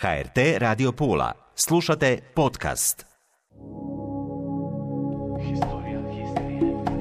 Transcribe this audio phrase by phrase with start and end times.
[0.00, 1.32] HRT Radio Pula.
[1.54, 3.06] Slušate podcast.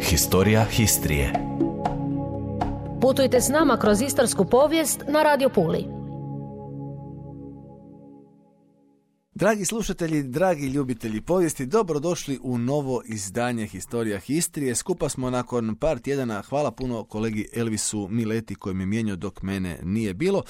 [0.02, 1.34] Historija Histrije.
[3.02, 5.86] Putujte s nama kroz istarsku povijest na Radio Puli.
[9.38, 14.75] Dragi slušatelji, dragi ljubitelji povijesti, dobrodošli u novo izdanje Historija Histrije.
[14.75, 19.80] Skupa smo nakon par tjedana, hvala puno kolegi Elvisu Mileti koji mi mijenio dok mene
[19.84, 20.43] nije bilo.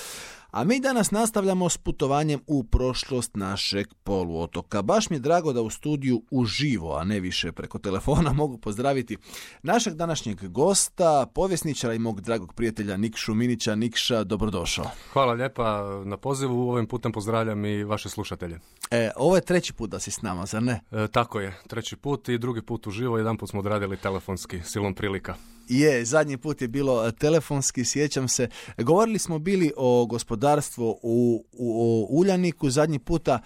[0.56, 4.82] A mi danas nastavljamo s putovanjem u prošlost našeg poluotoka.
[4.82, 9.18] Baš mi je drago da u studiju uživo, a ne više preko telefona, mogu pozdraviti
[9.63, 13.76] našeg današnjeg gosta, povjesničara i mog dragog prijatelja Nikšu Minića.
[13.76, 14.86] Nikša, dobrodošao.
[15.13, 16.70] Hvala lijepa na pozivu.
[16.70, 18.60] Ovim putem pozdravljam i vaše slušatelje.
[18.91, 20.82] E, ovo je treći put da si s nama, zar ne?
[20.91, 23.18] E, tako je, treći put i drugi put uživo.
[23.18, 25.35] Jedan put smo odradili telefonski, silom prilika.
[25.68, 28.50] Je, zadnji put je bilo telefonski, sjećam se.
[28.78, 33.40] Govorili smo bili o gospodarstvu u, u, Uljaniku, zadnji puta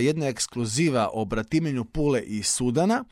[0.00, 3.04] jedna ekskluziva o bratimenju Pule i Sudana.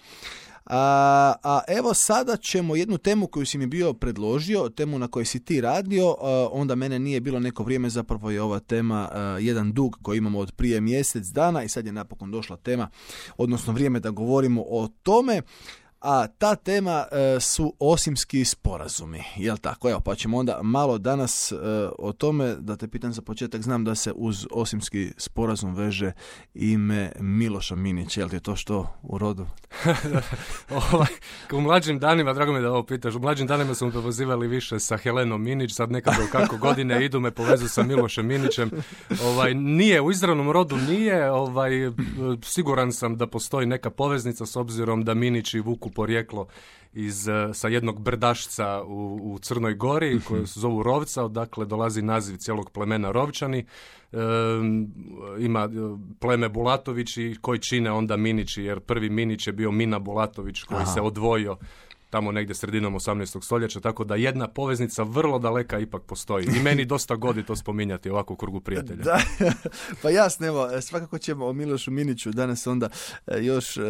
[0.67, 5.25] A, a evo sada ćemo jednu temu koju si mi bio predložio, temu na kojoj
[5.25, 6.17] si ti radio,
[6.53, 9.11] onda mene nije bilo neko vrijeme, zapravo je ova tema
[9.41, 12.89] jedan dug koji imamo od prije mjesec dana i sad je napokon došla tema,
[13.37, 15.43] odnosno vrijeme da govorimo o tome
[16.05, 19.91] a ta tema e, su osimski sporazumi, jel tako?
[19.91, 21.57] Evo, pa ćemo onda malo danas e,
[21.99, 26.13] o tome, da te pitam za početak, znam da se uz osimski sporazum veže
[26.55, 29.47] ime Miloša Minića, jel ti je to što u rodu?
[30.93, 31.09] ovaj,
[31.53, 34.97] u mlađim danima, drago mi da ovo pitaš, u mlađim danima smo povezivali više sa
[34.97, 38.71] Helenom Minić, sad nekako kako godine idu me povezu sa Milošem Minićem.
[39.25, 41.71] Ovaj, nije, u izravnom rodu nije, ovaj,
[42.43, 46.47] siguran sam da postoji neka poveznica s obzirom da Minić i Vuku porijeklo
[46.95, 50.25] iz, eh, sa jednog brdašca u, u Crnoj Gori mhm.
[50.25, 53.65] koje se zovu Rovca, odakle dolazi naziv cijelog plemena Rovčani.
[55.39, 55.69] ima eh,
[56.21, 61.01] pleme Bulatovići koji čine onda Minići, jer prvi Minić je bio Mina Bulatović koji se
[61.01, 61.57] odvojio
[62.15, 63.45] tamo negdje sredinom 18.
[63.45, 66.47] stoljeća, tako da jedna poveznica vrlo daleka ipak postoji.
[66.57, 69.03] I meni dosta godi to spominjati ovako u krugu prijatelja.
[69.03, 69.21] Da,
[70.03, 72.89] pa jasno, evo, svakako ćemo o Milošu Miniću danas onda
[73.27, 73.81] e, još e,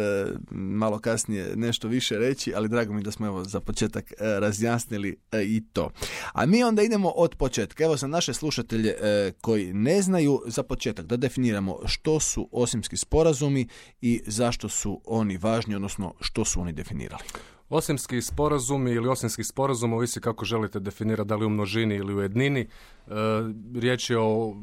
[0.51, 5.17] malo kasnije nešto više reći, ali drago mi da smo evo za početak e, razjasnili
[5.45, 5.89] i to.
[6.33, 7.83] A mi onda idemo od početka.
[7.83, 8.95] Evo za naše slušatelje
[9.41, 13.67] koji ne znaju, za početak da definiramo što su osimski sporazumi
[14.01, 17.23] i zašto su oni važni, odnosno što su oni definirali.
[17.69, 22.21] Osimski sporazumi ili osimski sporazum, ovisi kako želite definirati, da li u množini ili u
[22.21, 22.59] jednini.
[22.59, 22.67] E,
[23.75, 24.55] riječ je o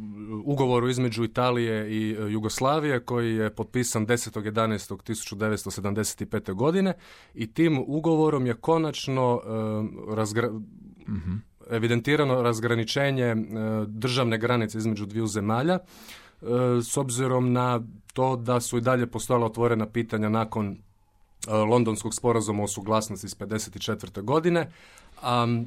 [0.45, 6.55] ugovoru između Italije i e, Jugoslavije koji je potpisan 10.11.1975.
[6.55, 6.93] godine
[7.35, 9.49] i tim ugovorom je konačno e,
[11.11, 11.33] mhm.
[11.71, 13.37] evidentirano razgraničenje
[13.87, 15.79] državne granice između dviju zemalja
[16.83, 17.81] s obzirom na
[18.13, 20.92] to da su i dalje postojala otvorena pitanja nakon E,
[21.49, 24.23] Londonskog sporazuma o suglasnosti iz 54.
[24.23, 24.71] godine.
[25.23, 25.63] A,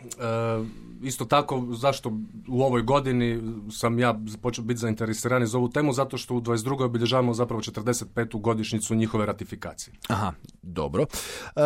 [0.00, 0.64] e,
[1.02, 2.12] isto tako, zašto
[2.48, 6.84] u ovoj godini sam ja počeo biti zainteresiran za ovu temu, zato što u 22.
[6.84, 8.40] obilježavamo zapravo 45.
[8.40, 9.94] godišnjicu njihove ratifikacije.
[10.08, 11.06] Aha, dobro.
[11.56, 11.60] E,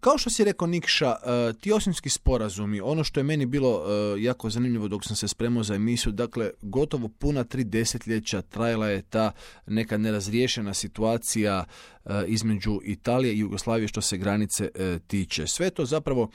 [0.00, 4.22] kao što si rekao Nikša, uh, ti osimski sporazumi, ono što je meni bilo e,
[4.22, 9.02] jako zanimljivo dok sam se spremao za emisiju, dakle, gotovo puna tri desetljeća trajala je
[9.02, 9.32] ta
[9.66, 11.64] neka nerazriješena situacija
[12.04, 14.70] e, između Italije i Jugoslavije što se granice
[15.06, 15.46] tiče.
[15.46, 16.30] Sve to zapravo,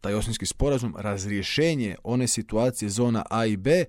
[0.00, 3.84] taj osimski sporazum, razrješenje one situacije zona A i B,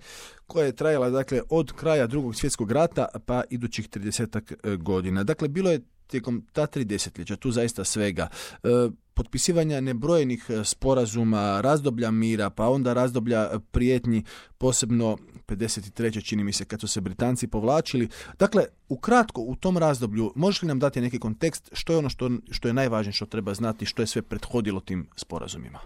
[0.47, 5.23] koja je trajala dakle od kraja drugog svjetskog rata pa idućih 30 godina.
[5.23, 8.27] Dakle, bilo je tijekom ta tri desetljeća, tu zaista svega,
[8.63, 8.67] e,
[9.13, 14.23] potpisivanja nebrojenih e, sporazuma, razdoblja mira, pa onda razdoblja prijetnji,
[14.57, 15.17] posebno
[15.47, 16.23] 53.
[16.25, 18.09] čini mi se kad su se Britanci povlačili.
[18.39, 22.29] Dakle, ukratko u tom razdoblju možeš li nam dati neki kontekst što je ono što,
[22.51, 25.79] što je najvažnije što treba znati, što je sve prethodilo tim sporazumima?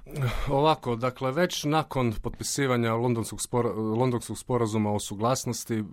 [0.50, 5.84] Ovako, dakle, već nakon potpisivanja Londonskog, spora, Londonskog sporazuma o suglasnosti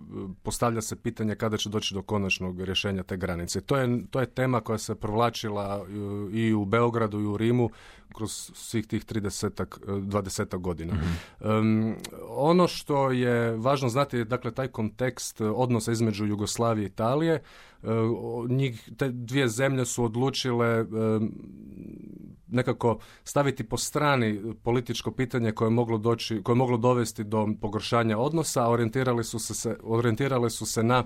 [0.43, 3.61] postavlja se pitanje kada će doći do konačnog rješenja te granice.
[3.61, 7.69] To je, to je tema koja se provlačila e, i u Beogradu i u Rimu
[8.15, 10.93] kroz svih tih 30 20 godina.
[10.93, 11.93] Mm
[12.29, 17.33] ono što je važno znati je dakle taj kontekst odnosa između Jugoslavije i Italije.
[17.33, 17.87] E,
[18.49, 20.85] njih, te dvije zemlje su odlučile
[22.47, 27.47] nekako staviti po strani političko pitanje koje je moglo, doći, koje je moglo dovesti do
[27.61, 31.03] pogoršanja odnosa, orijentirali su se, orijentirale su se na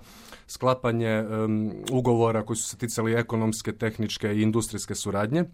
[0.48, 1.26] sklapanje
[1.92, 5.46] ugovora koji su se ticali ekonomske, tehničke i industrijske suradnje.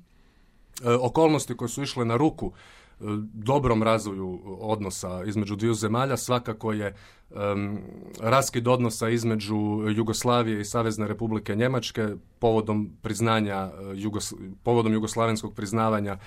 [0.81, 3.03] E, okolnosti koje su išle na ruku e,
[3.33, 6.95] dobrom razvoju odnosa između dviju zemalja svakako je
[7.33, 7.79] um,
[8.19, 9.55] raskid odnosa između
[9.95, 12.07] Jugoslavije i Savezne Republike Njemačke
[12.39, 14.33] povodom priznanja Jugos,
[14.63, 16.17] povodom jugoslavenskog priznavanja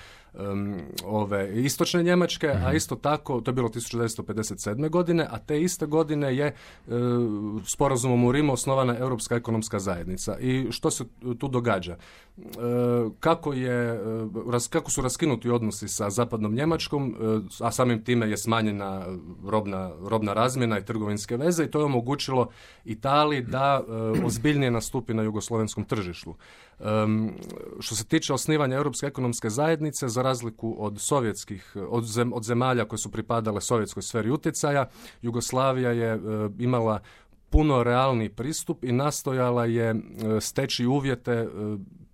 [1.05, 2.75] ove istočne Njemačke, a mhm.
[2.75, 4.89] isto tako, to je bilo 1957.
[4.89, 6.55] godine, a te iste godine je
[6.87, 6.93] uh,
[7.65, 10.39] sporazumom u Rimu osnovana Europska ekonomska zajednica.
[10.39, 11.05] I što se
[11.39, 11.97] tu događa?
[12.37, 12.49] E,
[13.19, 17.15] kako, je, e, kako su raskinuti odnosi sa zapadnom Njemačkom,
[17.59, 19.05] a samim time je smanjena
[19.45, 22.49] robna, robna razmjena i trgovinske veze i to je omogućilo
[22.85, 23.83] Italiji da
[24.25, 26.35] ozbiljnije nastupi na jugoslovenskom tržištu.
[26.79, 27.33] Um,
[27.79, 32.99] što se tiče osnivanja Europske ekonomske zajednice, za razliku od sovjetskih, od, od zemalja koje
[32.99, 34.89] su pripadale sovjetskoj sferi utjecaja,
[35.21, 36.19] Jugoslavija je e,
[36.59, 36.99] imala
[37.49, 39.95] puno realni pristup i nastojala je e,
[40.41, 41.47] steći uvjete e,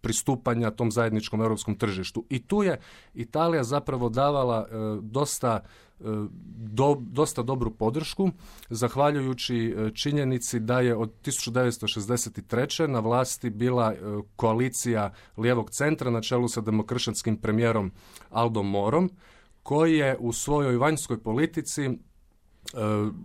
[0.01, 2.25] pristupanja tom zajedničkom europskom tržištu.
[2.29, 2.79] I tu je
[3.13, 4.67] Italija zapravo davala
[5.01, 5.59] dosta
[6.73, 8.29] do, dosta dobru podršku,
[8.69, 12.87] zahvaljujući e, činjenici da je od 1963.
[12.87, 13.97] na vlasti bila e,
[14.35, 17.91] koalicija lijevog centra na čelu sa demokršćanskim premijerom
[18.29, 19.11] Aldo Morom,
[19.63, 21.91] koji je u svojoj vanjskoj politici e,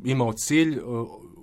[0.04, 0.80] imao cilj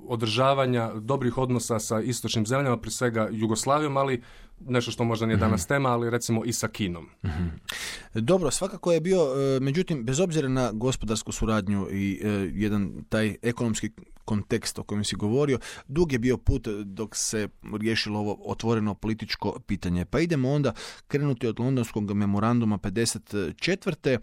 [0.08, 4.22] održavanja dobrih odnosa sa istočnim zemljama, prije svega Jugoslavijom, ali
[4.60, 5.68] nešto što možda nije danas mhm.
[5.68, 7.10] tema, ali recimo i sa Kinom.
[7.26, 7.48] Mhm.
[8.14, 13.36] Dobro, svakako je bio, e, međutim, bez obzira na gospodarsku suradnju i e, jedan taj
[13.42, 13.90] ekonomski
[14.26, 17.48] kontekst o kojem si govorio, dug je bio put dok se
[17.80, 20.06] riješilo ovo otvoreno političko pitanje.
[20.06, 20.74] Pa idemo onda
[21.08, 24.18] krenuti od londonskog memoranduma 54.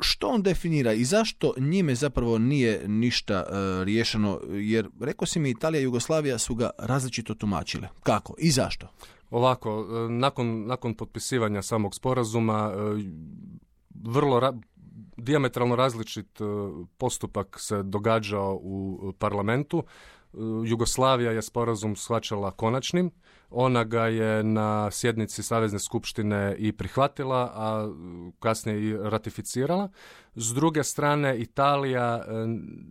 [0.00, 4.40] Što on definira i zašto njime zapravo nije ništa e, riješeno?
[4.50, 7.88] Jer rekao si mi Italija i Jugoslavija su ga različito tumačile.
[8.02, 8.88] Kako i zašto?
[9.32, 12.78] Ovako, e, nakon, nakon potpisivanja samog sporazuma, e,
[14.04, 14.60] vrlo ra-
[15.16, 16.44] diametralno različit e,
[16.98, 19.84] postupak se događao u parlamentu.
[20.66, 23.10] Jugoslavija je sporazum shvaćala konačnim,
[23.50, 27.92] ona ga je na sjednici Savezne skupštine i prihvatila, a
[28.40, 29.88] kasnije i ratificirala.
[30.34, 32.24] S druge strane, Italija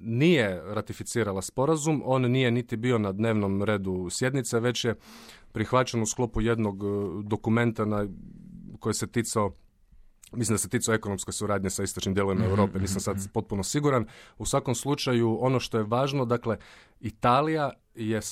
[0.03, 4.95] nije ratificirala sporazum, on nije niti bio na dnevnom redu sjednice, već je
[5.51, 6.87] prihvaćen u sklopu jednog e,
[7.23, 8.07] dokumenta na
[8.79, 9.51] koje se ticao
[10.33, 13.25] Mislim da se ticao ekonomske suradnje sa istočnim dijelovima mhm, Europe, nisam sad mhm.
[13.33, 14.05] potpuno siguran.
[14.37, 16.57] U svakom slučaju, ono što je važno, dakle,
[16.99, 18.23] Italija je uh,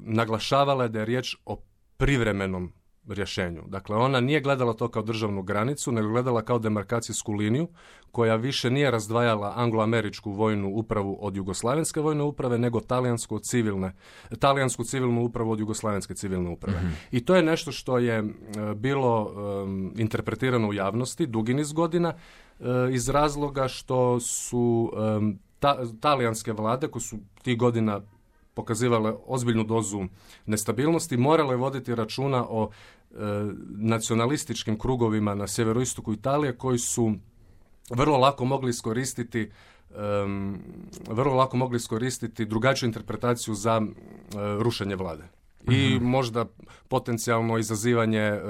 [0.00, 1.56] naglašavala da je riječ o
[1.96, 2.72] privremenom
[3.12, 3.62] rješenju.
[3.66, 7.68] Dakle, ona nije gledala to kao državnu granicu, nego gledala kao demarkacijsku liniju
[8.12, 13.92] koja više nije razdvajala angloameričku vojnu upravu od jugoslavenske vojne uprave, nego talijansku civilne,
[14.38, 16.78] talijansku civilnu upravu od jugoslavenske civilne uprave.
[16.78, 16.88] Mhm.
[17.10, 18.24] I to je nešto što je e,
[18.74, 19.32] bilo
[19.96, 22.14] interpretirano u javnosti dugi niz godina
[22.60, 24.92] e, iz razloga što su
[26.00, 28.00] talijanske vlade koje su tih godina
[28.54, 30.04] pokazivale ozbiljnu dozu
[30.46, 32.70] nestabilnosti, morale voditi računa o
[33.68, 37.14] nacionalističkim krugovima na sjeveroistoku Italije koji su
[37.90, 39.50] vrlo lako mogli iskoristiti
[41.10, 43.88] vrlo lako mogli iskoristiti drugačiju interpretaciju za e,
[44.62, 45.37] rušenje vlade
[45.70, 46.04] i mhm.
[46.04, 46.46] možda
[46.88, 48.40] potencijalno izazivanje e,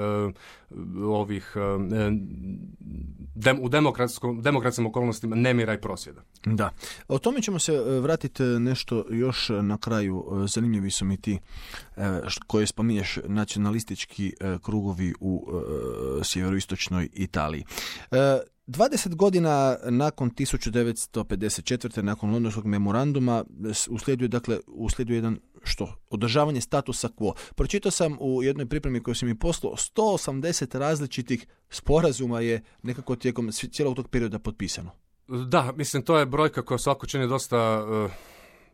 [1.03, 1.55] ovih
[3.61, 6.21] u demokratskom, demokratskim okolnostima nemira i prosvjeda.
[6.45, 6.69] Da.
[7.07, 10.25] O tome ćemo se e, vratiti e, nešto još na kraju.
[10.43, 11.39] E, zanimljivi su mi ti
[12.47, 15.47] koje spominješ nacionalistički krugovi u
[16.23, 17.65] sjeveroistočnoj Italiji.
[18.69, 22.01] 20 godina nakon 1954.
[22.01, 23.43] nakon Londonskog memoranduma
[23.89, 27.33] uslijedio dakle uslijedio jedan što održavanje statusa quo.
[27.55, 33.51] Pročitao sam u jednoj pripremi koju sam mi poslao 180 različitih sporazuma je nekako tijekom
[33.51, 34.91] cijelog tog perioda potpisano.
[35.27, 38.11] Da, mislim to je brojka koja svako čini dosta uh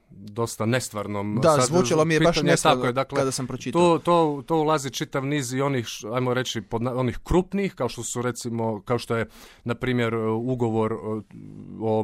[0.10, 1.40] dosta nestvarnom.
[1.42, 3.82] Da, Sad, zvučalo mi je baš nestvarno tako je, dakle, kada sam pročitao.
[3.82, 8.04] To, to, to ulazi čitav niz i onih, ajmo reći, pod, onih krupnih, kao što
[8.04, 9.26] su recimo, kao što je,
[9.64, 10.94] na primjer, ugovor
[11.82, 12.04] o,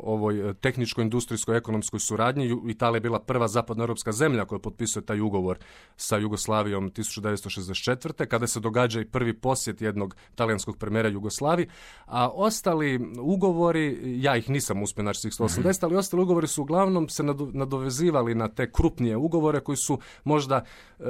[0.00, 2.56] ovoj tehničko-industrijskoj ekonomskoj suradnji.
[2.68, 5.58] Italija je bila prva zapadnoeuropska zemlja koja potpisuje taj ugovor
[5.96, 8.26] sa Jugoslavijom 1964.
[8.26, 11.68] kada se događa i prvi posjet jednog talijanskog premijera Jugoslavi,
[12.06, 16.62] a ostali ugovori, ja ih nisam uspio naći svih 180, mm ali ostali ugovori su
[16.62, 20.64] uglavnom se nadovezivali na te krupnije ugovore koji su možda
[20.98, 21.06] um,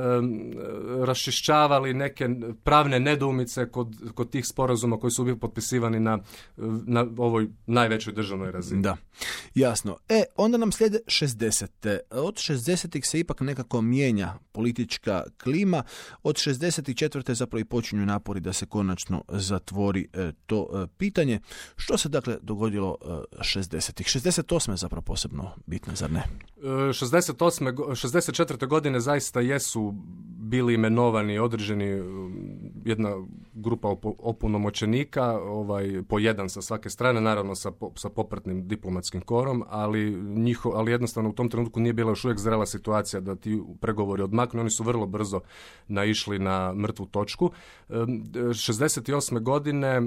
[1.05, 2.29] rašišćavali neke
[2.65, 6.19] pravne nedoumice kod, kod tih sporazuma koji su bili potpisivani na,
[6.87, 8.83] na ovoj najvećoj državnoj razini.
[8.83, 8.97] Da,
[9.55, 9.97] jasno.
[10.09, 11.99] E, onda nam slijede 60.
[12.11, 13.07] Od 60.
[13.07, 15.83] se ipak nekako mijenja politička klima.
[16.23, 17.35] Od 64.
[17.35, 21.41] zapravo i počinju napori da se konačno zatvori e, to e, pitanje.
[21.77, 24.19] Što se dakle dogodilo 60.
[24.19, 24.71] 68.
[24.71, 26.23] je zapravo posebno bitno zar ne?
[26.63, 27.73] 68.
[27.73, 28.67] go- 64.
[28.67, 29.95] godine zaista jesu
[30.39, 32.33] bili imenovani određeni um,
[32.85, 39.21] jedna grupa opu- opunomoćenika, ovaj, po jedan sa svake strane, naravno sa, sa popratnim diplomatskim
[39.21, 43.37] korom, ali, njiho, ali jednostavno u tom trenutku nije bila još uvijek zrela situacija da
[43.37, 45.41] ti pregovori odmaknu, oni su vrlo brzo
[45.89, 47.51] naišli na mrtvu točku.
[47.89, 47.97] Um,
[48.35, 49.41] 68.
[49.41, 50.03] godine, e,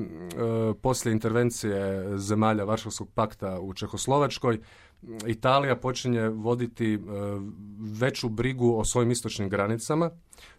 [0.82, 4.60] poslije intervencije zemalja Varšavskog pakta u Čehoslovačkoj,
[5.28, 7.00] Italija počinje voditi e,
[7.80, 10.10] veću brigu o svojim istočnim granicama.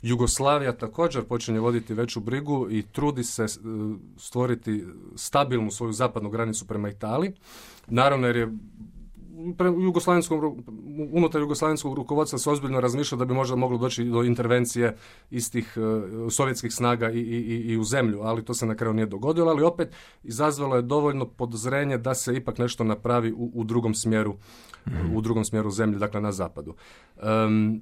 [0.02, 3.48] Jugoslavija također počinje voditi veću brigu i trudi se e,
[4.16, 4.84] stvoriti
[5.16, 7.32] stabilnu svoju zapadnu granicu prema Italiji.
[7.86, 8.52] Naravno jer je
[9.78, 10.64] jugoslavenskom,
[11.12, 14.96] unutar jugoslavenskog rukovodstva se ozbiljno razmišlja da bi možda moglo doći do intervencije
[15.30, 15.80] istih e,
[16.30, 19.62] sovjetskih snaga i, i, i- u zemlju, ali to se na kraju nije dogodilo, ali
[19.62, 19.88] opet
[20.22, 24.34] izazvalo je dovoljno podozrenje da se ipak nešto napravi u, u drugom smjeru
[25.14, 26.74] u drugom smjeru zemlje, dakle na zapadu.
[27.16, 27.80] Em,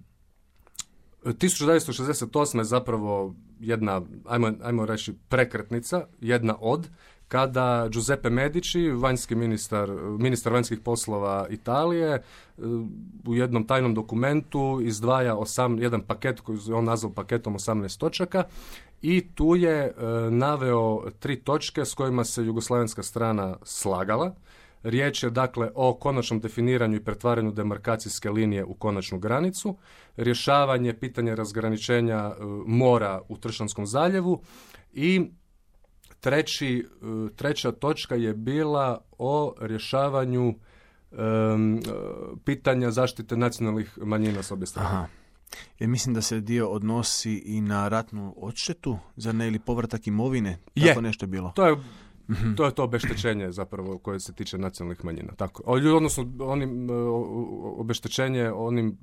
[1.24, 2.58] 1968.
[2.58, 6.88] je zapravo jedna, ajmo, ajmo reći, prekretnica, jedna od,
[7.32, 12.20] kada Giuseppe Medici, vanjski ministar, ministar vanjskih poslova Italije, e,
[13.26, 18.44] u jednom tajnom dokumentu izdvaja osam, jedan paket koji je on nazvao paketom 18 točaka
[19.02, 19.92] i tu je e,
[20.30, 24.34] naveo tri točke s kojima se jugoslavenska strana slagala.
[24.82, 29.76] Riječ je dakle o konačnom definiranju i pretvaranju demarkacijske linije u konačnu granicu,
[30.16, 32.34] rješavanje pitanja razgraničenja e,
[32.66, 34.42] mora u Tršanskom zaljevu
[34.92, 35.30] i
[36.22, 40.54] treći, e, treća točka je bila o rješavanju e,
[42.44, 44.88] pitanja zaštite nacionalnih manjina s obje strane.
[44.88, 45.06] Aha.
[45.78, 50.58] Jer mislim da se dio odnosi i na ratnu odštetu, zar ne, ili povratak imovine,
[50.74, 50.88] Je.
[50.88, 51.52] tako nešto je bilo.
[51.54, 51.76] To je
[52.56, 55.32] to je to obeštećenje zapravo koje se tiče nacionalnih manjina.
[55.36, 55.62] Tako.
[55.66, 56.92] Odnosno onim e,
[57.76, 58.94] obeštećenje onim e,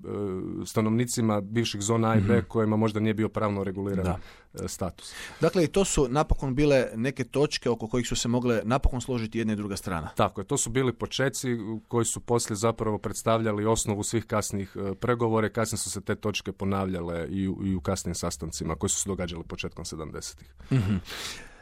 [0.66, 4.20] stanovnicima bivših zona A i B kojima možda nije bio pravno reguliran Da.
[4.64, 5.14] e, status.
[5.42, 9.38] Dakle, i to su napokon bile neke točke oko kojih su se mogle napokon složiti
[9.38, 10.10] jedna i druga strana.
[10.16, 11.48] Tako je, to su bili počeci
[11.88, 16.16] koji su poslije zapravo predstavljali osnovu svih kasnijih e, pregovora i kasnije su se te
[16.16, 20.54] točke ponavljale i u, i u kasnijim sastancima koji su se događali početkom 70-ih.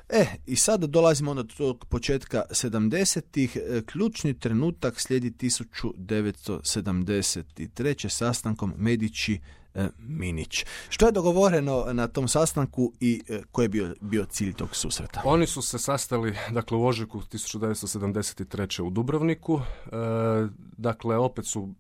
[0.10, 3.58] E, i sad dolazimo onda do tog početka 70-ih.
[3.58, 8.10] E, Ključni trenutak slijedi 1973.
[8.10, 9.40] sastankom Medići
[9.76, 10.66] e, Minić.
[10.90, 15.22] Što je dogovoreno na tom sastanku i e, koji je bio, bio cilj tog susreta?
[15.26, 18.82] Oni su se sastali dakle, u ožujku 1973.
[18.82, 19.62] u Dubrovniku.
[19.86, 19.90] E,
[20.78, 21.74] dakle, opet su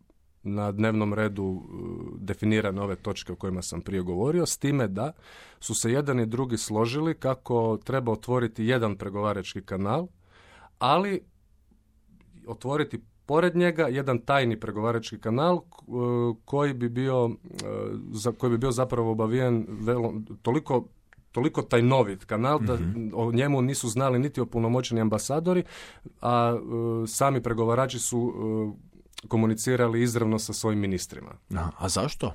[0.47, 1.73] na dnevnom redu e,
[2.19, 5.11] definirane ove točke o kojima sam prije govorio, s time da
[5.59, 10.07] su se jedan i drugi složili kako treba otvoriti jedan pregovarački kanal,
[10.79, 11.21] ali
[12.47, 15.61] otvoriti pored njega jedan tajni pregovarački kanal e,
[16.45, 17.65] koji bi bio e,
[18.11, 20.87] za koji bi bio zapravo obavijen velo, toliko
[21.37, 22.77] toliko tajnovit kanal da
[23.13, 25.63] o njemu nisu znali niti opunomoćeni ambasadori,
[26.21, 28.86] a e, sami pregovarači su e,
[29.27, 31.31] komunicirali izravno sa svojim ministrima.
[31.55, 32.33] Aha, a zašto?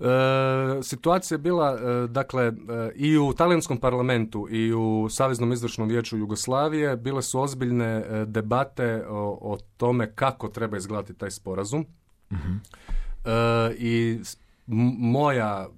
[0.00, 2.52] E, situacija je bila, e, dakle, e,
[2.94, 9.04] i u talijanskom parlamentu i u Saveznom izvršnom vijeću Jugoslavije bile su ozbiljne e, debate
[9.08, 11.86] o, o tome kako treba izgledati taj sporazum.
[12.30, 12.36] E,
[13.78, 14.20] I
[14.98, 15.68] moja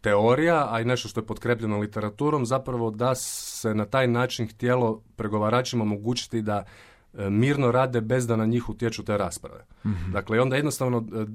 [0.00, 5.02] teorija, a i nešto što je potkrepljeno literaturom, zapravo da se na taj način htjelo
[5.16, 6.64] pregovaračima omogućiti da
[7.14, 9.64] mirno rade bez da na njih utječu te rasprave.
[10.12, 11.26] Dakle, i onda jednostavno e,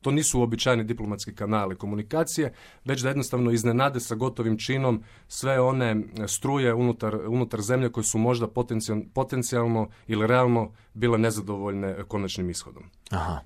[0.00, 2.52] to nisu uobičajeni diplomatski kanali komunikacije,
[2.84, 8.04] već da jednostavno iznenade sa gotovim činom sve one e, struje unutar, unutar zemlje koje
[8.04, 12.82] su možda potencijal- potencijalno ili realno bile nezadovoljne e, konačnim ishodom.
[13.10, 13.40] Aha.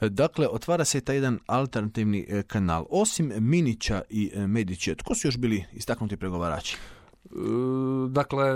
[0.00, 2.86] E, Dakle, otvara se taj jedan alternativni e, kanal.
[2.90, 6.76] Osim Minića i e, Medića, tko su još bili istaknuti pregovarači?
[7.30, 8.54] E, Dakle,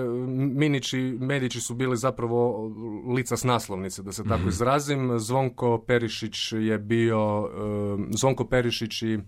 [0.54, 2.70] Minić i Medići su bili zapravo
[3.14, 5.18] lica s naslovnice, da se tako izrazim.
[5.18, 9.20] Zvonko Perišić je bio, e, Zvonko Perišić i e,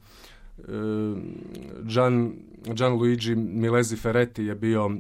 [1.83, 2.33] Gian,
[2.65, 4.91] Gianluigi Milesi Ferretti je bio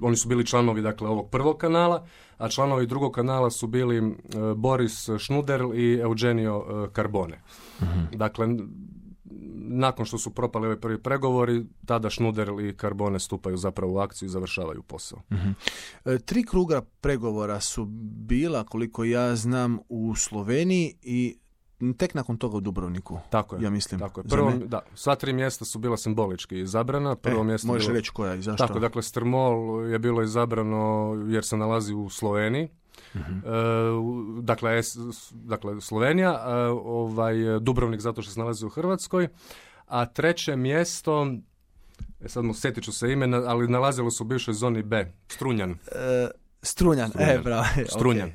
[0.00, 2.06] oni su bili članovi dakle ovog prvog kanala,
[2.38, 4.16] a članovi drugog kanala su bili
[4.56, 7.40] Boris Šnuder i Eugenio e, Carbone.
[8.12, 8.68] Dakle, n-
[9.60, 14.26] nakon što su propali ovi prvi pregovori, tada Šnuder i Carbone stupaju zapravo u akciju
[14.26, 15.22] i završavaju posao.
[16.04, 17.84] E, Tri kruga pregovora su
[18.18, 21.36] bila, koliko ja znam, u Sloveniji i
[21.92, 23.18] tek nakon toga u Dubrovniku.
[23.30, 23.62] Tako je.
[23.62, 24.00] Ja mislim.
[24.00, 24.24] Tako je.
[24.24, 27.16] Prvo, da, sva tri mjesta su bila simbolički izabrana.
[27.16, 28.66] Prvo E, mjesto možeš bilo- reći koja i zašto?
[28.66, 30.78] Tako, dakle, Strmol je bilo izabrano
[31.26, 32.68] jer se nalazi u Sloveniji.
[34.42, 34.80] Dakle,
[35.32, 36.44] dakle, Slovenija,
[36.84, 39.28] ovaj, Dubrovnik zato što se nalazi u Hrvatskoj,
[39.86, 41.26] a treće mjesto,
[42.20, 45.70] e sad mu sjetit ću se ime, ali nalazilo su u bivšoj zoni B, Strunjan.
[45.70, 46.28] E,
[46.62, 47.64] strunjan, e, bravo.
[47.96, 48.32] Strunjan.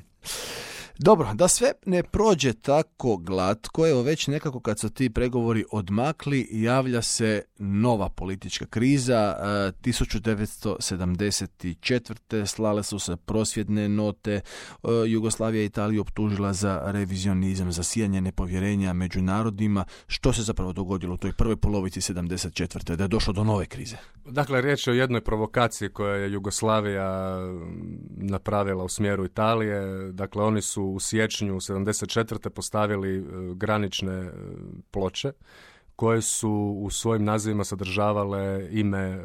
[0.98, 6.48] Dobro, da sve ne prođe tako glatko, evo već nekako kad su ti pregovori odmakli,
[6.50, 9.36] javlja se nova politička kriza.
[9.82, 12.42] 1974.
[12.42, 14.40] E, slale su se prosvjedne note, e,
[15.06, 19.84] Jugoslavija i Italija optužila za revizionizam, za sijanje nepovjerenja među narodima.
[20.06, 22.96] Što se zapravo dogodilo u toj prvoj polovici 74.
[22.96, 23.96] da je došlo do nove krize?
[24.24, 27.38] Dakle, riječ je o jednoj provokaciji koje je Jugoslavija
[28.16, 30.12] napravila u smjeru Italije.
[30.12, 32.48] Dakle, oni su u siječnju 74.
[32.48, 33.22] postavili e,
[33.54, 34.30] granične
[34.90, 35.32] ploče
[35.96, 39.20] koje su u svojim nazivima sadržavale ime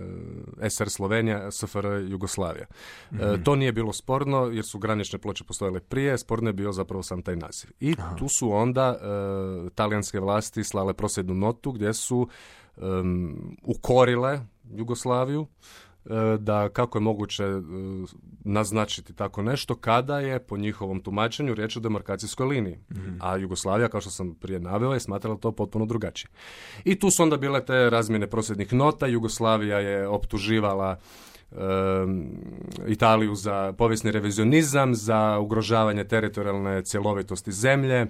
[0.62, 2.66] e, SR Slovenija, SFR Jugoslavija.
[3.12, 7.04] E, to nije bilo sporno jer su granične ploče postojale prije, sporno je bio zapravo
[7.04, 7.70] sam taj naziv.
[7.80, 12.28] I tu su onda e, talijanske vlasti slale prosjednu notu gdje su
[13.63, 14.39] ukorile
[14.72, 15.88] Jugoslaviju E,
[16.39, 17.62] da kako je moguće e,
[18.44, 22.78] naznačiti tako nešto kada je po njihovom tumačenju riječ o demarkacijskoj liniji.
[22.92, 23.16] Mhm.
[23.20, 26.32] A Jugoslavija, kao što sam prije naveo, je smatrala to potpuno drugačije.
[26.84, 29.08] I tu su onda bile te razmjene prosvjednih nota.
[29.08, 31.00] Jugoslavija je optuživala
[32.88, 37.96] Italiju za povijesni revizionizam, za ugrožavanje teritorijalne cjelovitosti zemlje.
[37.96, 38.08] E,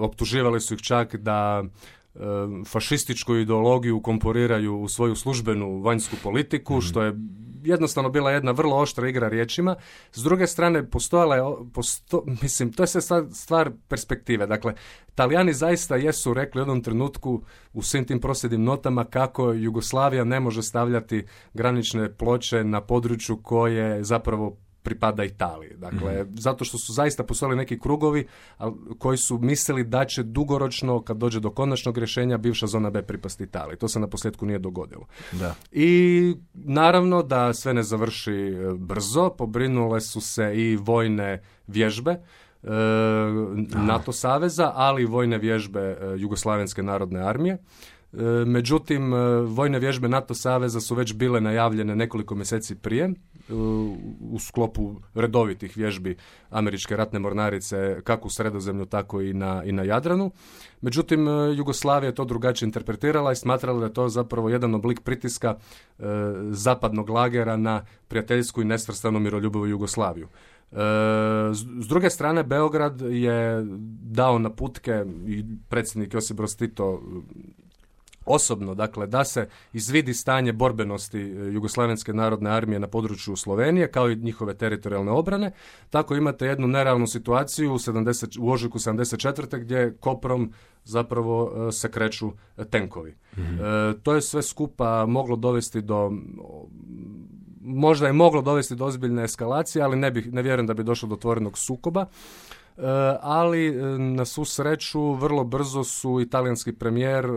[0.00, 1.64] optuživali su ih čak da
[2.66, 6.80] fašističku ideologiju komporiraju u svoju službenu vanjsku politiku, mhm.
[6.86, 7.14] što je
[7.64, 9.76] jednostavno bila jedna vrlo oštra igra riječima.
[10.12, 11.42] S druge strane, postojala je,
[11.74, 13.00] posto, mislim, to je sve
[13.32, 14.46] stvar perspektive.
[14.46, 14.74] Dakle,
[15.14, 17.42] Talijani zaista jesu rekli u jednom trenutku
[17.72, 24.04] u svim tim prosjednim notama kako Jugoslavija ne može stavljati granične ploče na području koje
[24.04, 24.56] zapravo
[24.86, 25.70] pripada Italiji.
[25.76, 28.26] Dakle, mm zato što su zaista postojali neki krugovi
[28.98, 33.44] koji su mislili da će dugoročno, kad dođe do konačnog rješenja, bivša zona B pripasti
[33.44, 33.76] Italiji.
[33.76, 35.06] To se na posljedku nije dogodilo.
[35.32, 35.54] Da.
[35.72, 42.68] I naravno da sve ne završi e, brzo, pobrinule su se i vojne vježbe, e,
[43.74, 47.58] NATO saveza, ali i vojne vježbe e, Jugoslavenske narodne armije.
[48.46, 49.12] Međutim,
[49.46, 53.10] vojne vježbe NATO saveza su već bile najavljene nekoliko mjeseci prije
[54.20, 56.16] u sklopu redovitih vježbi
[56.50, 60.30] američke ratne mornarice kako u sredozemlju tako i na, i na Jadranu.
[60.80, 65.00] Međutim, e, Jugoslavija je to drugačije interpretirala i smatrala da je to zapravo jedan oblik
[65.00, 65.56] pritiska
[65.98, 66.02] e,
[66.50, 70.28] zapadnog lagera na prijateljsku i nesvrstanu miroljubivu Jugoslaviju.
[70.72, 70.76] E,
[71.82, 73.64] s druge strane, Beograd je
[74.02, 77.02] dao naputke i predsjednik Josip Broz Tito
[78.26, 84.10] osobno, dakle, da se izvidi stanje borbenosti e, Jugoslavenske narodne armije na području Slovenije, kao
[84.10, 85.52] i njihove teritorijalne obrane.
[85.90, 89.60] Tako imate jednu nerealnu situaciju u, 70, u ožujku 74.
[89.60, 90.52] gdje Koprom
[90.84, 92.32] zapravo e, se kreću
[92.70, 93.16] tenkovi.
[93.38, 93.54] Mhm.
[93.60, 96.10] E, to je sve skupa moglo dovesti do
[97.66, 101.08] možda je moglo dovesti do ozbiljne eskalacije, ali ne, bih, ne vjerujem da bi došlo
[101.08, 102.06] do otvorenog sukoba.
[102.78, 102.82] E,
[103.20, 107.30] ali e, na svu sreću vrlo brzo su italijanski premijer e,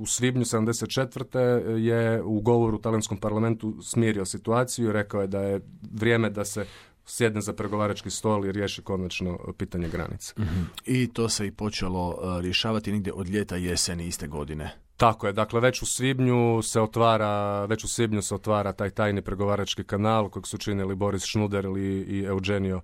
[0.00, 1.76] u svibnju 74.
[1.76, 5.60] je u govoru u talijanskom parlamentu smirio situaciju i rekao je da je
[5.92, 6.66] vrijeme da se
[7.06, 10.34] sjedne za pregovarački stol i riješi konačno pitanje granice.
[10.38, 10.60] Mhm.
[10.84, 14.70] I to se i počelo rješavati negdje od ljeta jeseni iste godine.
[14.96, 19.22] Tako je, dakle već u svibnju se otvara, već u svibnju se otvara taj tajni
[19.22, 21.66] pregovarački kanal kojeg su činili Boris Šnuder
[22.06, 22.80] i Eugenio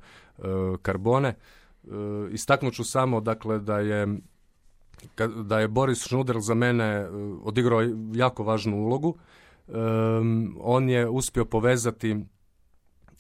[0.85, 1.35] Carbone.
[1.85, 1.89] E,
[2.33, 4.07] istaknut ću samo dakle da je
[5.45, 7.09] da je Boris Šnuder za mene e,
[7.43, 7.81] odigrao
[8.15, 9.17] jako važnu ulogu.
[9.69, 9.73] E,
[10.61, 12.17] on je uspio povezati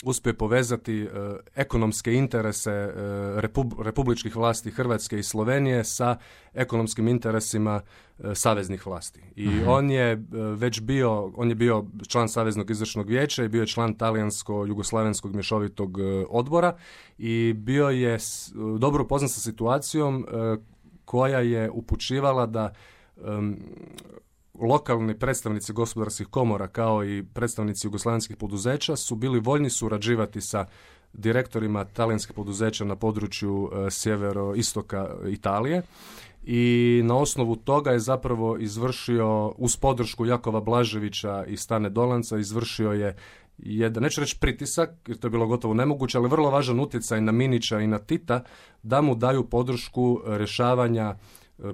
[0.04, 1.08] uspio povezati
[1.54, 2.92] ekonomske interese
[3.82, 6.16] republičkih vlasti Hrvatske i Slovenije sa
[6.54, 7.80] ekonomskim interesima
[8.34, 9.20] saveznih vlasti.
[9.36, 9.68] I mhm.
[9.68, 10.24] on je
[10.56, 15.98] već bio, on je bio član Saveznog izvršnog vijeća i bio je član talijansko-jugoslavenskog mješovitog
[16.28, 16.76] odbora
[17.18, 18.18] i bio je
[18.78, 20.56] dobro upoznat sa situacijom e,
[21.04, 22.72] koja je upućivala da
[24.54, 30.66] lokalni predstavnici gospodarskih komora kao i predstavnici jugoslavenskih poduzeća su bili voljni surađivati sa
[31.12, 35.82] direktorima talijanskih poduzeća na području e, sjevero-istoka Italije.
[36.42, 42.92] I na osnovu toga je zapravo izvršio uz podršku Jakova Blaževića i Stane Dolanca izvršio
[42.92, 43.16] je
[43.58, 47.32] jedan, neću reći pritisak, jer to je bilo gotovo nemoguće, ali vrlo važan utjecaj na
[47.32, 48.42] Minića i na Tita
[48.82, 51.14] da mu daju podršku rješavanja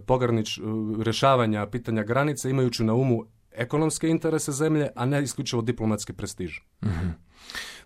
[0.07, 0.63] pogranič, e,
[1.03, 6.61] rješavanja pitanja granice imajući na umu ekonomske interese zemlje, a ne isključivo diplomatski prestiž.
[6.85, 7.09] Mhm.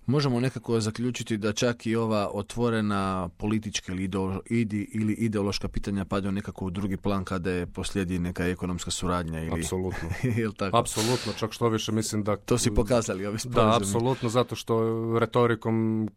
[0.06, 6.64] Možemo nekako zaključiti da čak i ova otvorena politička ili, ili ideološka pitanja padaju nekako
[6.64, 10.08] u drugi plan kada je poslijedi neka ekonomska suradnja ili apsolutno.
[10.58, 10.76] Tako?
[10.76, 14.78] apsolutno čak što više mislim da to si pokazali ovi da apsolutno zato što
[15.18, 16.08] retorikom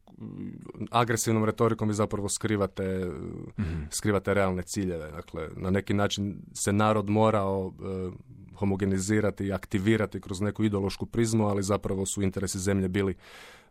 [0.92, 3.12] agresivnom retorikom vi zapravo skrivate
[3.60, 5.12] mm skrivate realne ciljeve.
[5.12, 8.12] Dakle na neki način se narod morao e,
[8.56, 13.16] homogenizirati i aktivirati kroz neku ideološku prizmu ali zapravo su interesi zemlje bili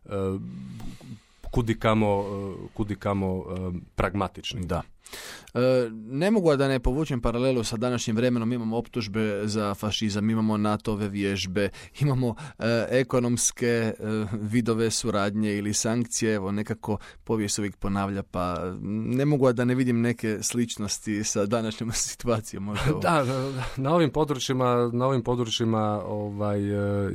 [0.09, 0.37] euh,
[1.53, 3.43] kudikamo, e, kudikamo
[3.95, 4.81] pragmatični da
[5.53, 10.57] E, ne mogu da ne povučem paralelu sa današnjim vremenom, imamo optužbe za fašizam, imamo
[10.57, 13.93] NATO-ve vježbe, imamo e, ekonomske e,
[14.33, 20.01] vidove suradnje ili sankcije, evo nekako povijest uvijek ponavlja, pa ne mogu da ne vidim
[20.01, 22.63] neke sličnosti sa današnjom situacijom.
[22.63, 23.25] Možda da,
[23.77, 26.61] na ovim područjima, na ovim područjima ovaj,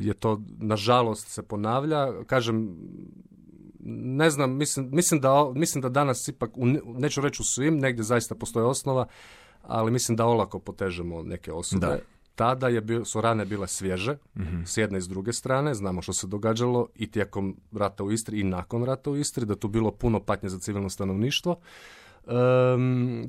[0.06, 2.24] je to nažalost se ponavlja.
[2.26, 2.76] Kažem,
[3.88, 6.50] ne znam, mislim, mislim, da, mislim da danas ipak,
[6.84, 9.06] neću reći u svim, negdje zaista postoje osnova,
[9.62, 12.02] ali mislim da olako potežemo neke osobe.
[12.34, 16.02] Tada je bio, su rane bile svježe, mm s jedne i s druge strane, znamo
[16.02, 19.68] što se događalo i tijekom rata u Istri i nakon rata u Istri, da tu
[19.68, 21.56] bilo puno patnje za civilno stanovništvo.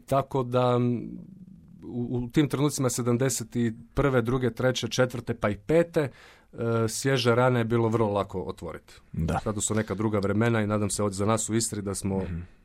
[0.05, 0.79] tako da
[1.83, 4.21] u, u tim trenucima 71.
[4.21, 6.11] druge, treće, četvrte pa i pete
[6.89, 8.93] svježe rane je bilo vrlo lako otvoriti.
[9.11, 9.39] Da.
[9.43, 12.17] Sada su neka druga vremena i nadam se od za nas u Istri da smo
[12.17, 12.59] mm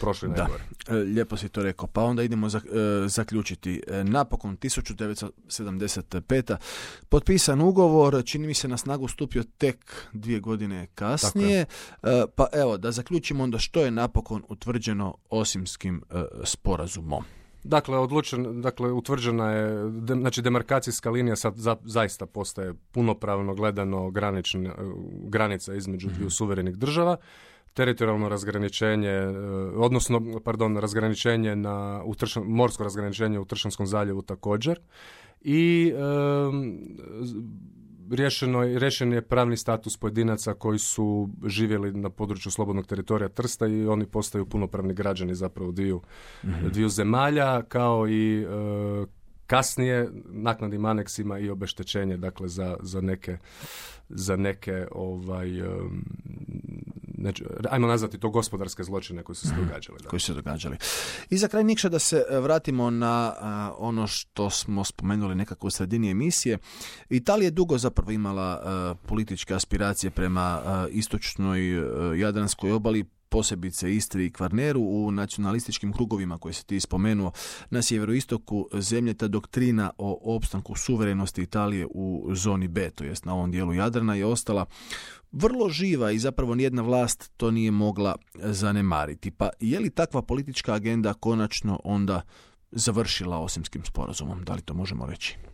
[0.00, 0.48] prošli da.
[0.88, 1.86] E, lijepo si to rekao.
[1.86, 2.62] Pa onda idemo za, e,
[3.08, 3.82] zaključiti.
[4.04, 6.56] napokon 1975.
[7.08, 11.64] potpisan ugovor, čini mi se na snagu stupio tek dvije godine kasnije.
[12.36, 16.02] pa evo, da zaključimo onda što je napokon utvrđeno Osimskim
[16.44, 17.24] sporazumom.
[17.64, 24.74] Dakle, odlučen, dakle, utvrđena je, znači demarkacijska linija sad za, zaista postaje punopravno gledano granična,
[25.28, 26.30] granica između dviju mhm.
[26.30, 27.16] suverenih država.
[27.74, 29.28] Teritorijalno razgraničenje, e,
[29.76, 34.80] odnosno, pardon, razgraničenje na, u morsko razgraničenje u Tršanskom zaljevu također.
[35.40, 35.92] I
[38.10, 43.86] riješeno, riješen je pravni status pojedinaca koji su živjeli na području slobodnog teritorija Trsta i
[43.86, 46.00] oni postaju punopravni građani zapravo dviju,
[46.44, 48.46] mm dviju zemalja kao i e,
[49.46, 53.38] kasnije naknadnim aneksima i obeštećenje dakle za, za neke
[54.08, 55.48] za neke ovaj
[57.70, 59.64] ajmo nazvati to gospodarske zločine koji su se mhm.
[59.64, 59.98] događali.
[59.98, 60.76] Koji su se događali.
[61.30, 63.34] I za kraj Nikša da se e, vratimo na
[63.78, 66.58] ono što smo spomenuli nekako u sredini emisije.
[67.10, 71.60] Italija je dugo zapravo imala političke aspiracije prema istočnoj
[72.18, 77.32] Jadranskoj obali posebice Istri i Kvarneru u nacionalističkim krugovima koje se ti spomenuo
[77.70, 83.34] na sjeveroistoku zemlje ta doktrina o opstanku suverenosti Italije u zoni B, to jest na
[83.34, 84.66] ovom dijelu Jadrana je ostala
[85.32, 89.30] vrlo živa i zapravo nijedna vlast to nije mogla zanemariti.
[89.30, 92.22] Pa je li takva politička agenda konačno onda
[92.72, 94.44] završila Osimskim sporazumom?
[94.44, 95.51] Da li to možemo reći?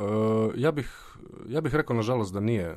[0.00, 1.16] E, ja bih,
[1.48, 2.76] ja bih rekao nažalost da nije.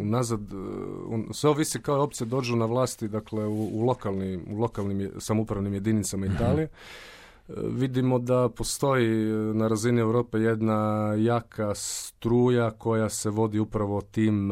[0.00, 5.10] Unazad, e, sve ovisi kao opcije dođu na vlasti dakle, u, u, lokalnim, u lokalnim
[5.18, 6.34] samoupravnim jedinicama mhm.
[6.34, 6.64] Italije.
[6.64, 9.08] E, vidimo da postoji
[9.54, 14.50] na razini Europe jedna jaka struja koja se vodi upravo tim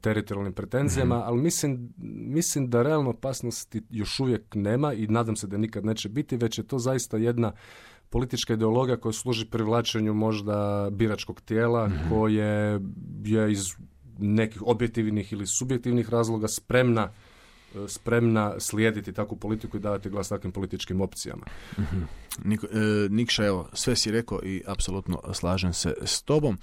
[0.00, 1.24] teritorijalnim pretenzijama, mhm.
[1.26, 1.94] ali mislim,
[2.26, 6.58] mislim da realno opasnosti još uvijek nema i nadam se da nikad neće biti, već
[6.58, 7.52] je to zaista jedna
[8.12, 12.80] politička ideologija koja služi privlačenju možda biračkog tijela mm koje
[13.24, 13.74] je iz
[14.18, 17.08] nekih objektivnih ili subjektivnih razloga spremna
[17.88, 21.46] spremna slijediti takvu politiku i davati glas takvim političkim opcijama.
[21.78, 22.06] mm
[23.10, 26.58] Nikša, evo, sve si rekao i apsolutno slažem se s tobom.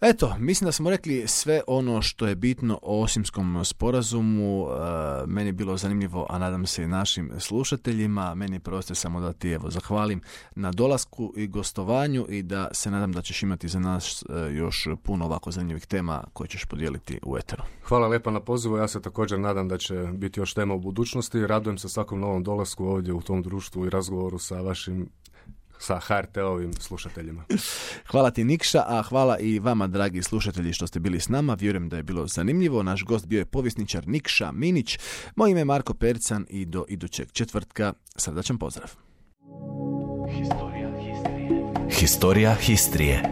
[0.00, 4.66] Eto, mislim da smo rekli sve ono što je bitno o Osimskom sporazumu.
[4.66, 8.34] E, meni je bilo zanimljivo, a nadam se i našim slušateljima.
[8.34, 10.20] Meni proste samo da ti evo zahvalim
[10.54, 14.88] na dolasku i gostovanju i da se nadam da ćeš imati za nas e, još
[15.02, 17.62] puno ovako zanimljivih tema koje ćeš podijeliti u Eteru.
[17.84, 18.76] Hvala lijepa na pozivu.
[18.76, 21.46] Ja se također nadam da će biti još tema u budućnosti.
[21.46, 25.08] Radujem se svakom novom dolasku ovdje u tom društvu i razgovoru sa vašim
[25.80, 27.44] sa HRT-ovim slušateljima.
[28.10, 31.54] Hvala ti Nikša, a hvala i vama dragi slušatelji što ste bili s nama.
[31.54, 32.82] Vjerujem da je bilo zanimljivo.
[32.82, 34.98] Naš gost bio je povjesničar Nikša Minić.
[35.36, 38.90] Moje ime je Marko Percan i do idućeg četvrtka srdačan pozdrav.
[40.32, 41.72] Historija Histrije.
[41.90, 43.22] Historija Histrije.